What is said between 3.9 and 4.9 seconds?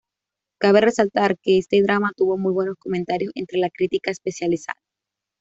especializada.